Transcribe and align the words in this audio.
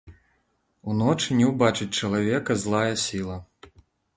Уночы 0.91 1.37
не 1.41 1.45
ўбачыць 1.51 1.89
чалавека 1.99 2.51
злая 2.63 2.93
сіла. 3.07 3.37